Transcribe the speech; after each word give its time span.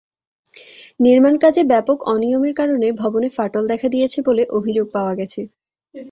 নির্মাণকাজে 0.99 1.61
ব্যাপক 1.71 1.97
অনিয়মের 2.07 2.53
কারণে 2.59 2.87
ভবনে 3.01 3.29
ফাটল 3.35 3.63
দেখা 3.71 3.87
দিয়েছে 3.93 4.19
বলে 4.27 4.43
অভিযোগ 4.57 4.85
পাওয়া 4.95 5.13
গেছে। 5.19 5.41